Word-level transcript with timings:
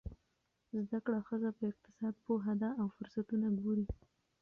زده 0.83 0.99
کړه 1.05 1.19
ښځه 1.27 1.49
په 1.57 1.63
اقتصاد 1.71 2.15
پوهه 2.25 2.53
ده 2.61 2.69
او 2.81 2.87
فرصتونه 2.95 3.47
ګوري. 3.61 3.85